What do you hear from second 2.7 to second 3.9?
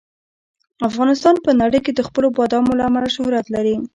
له امله شهرت لري.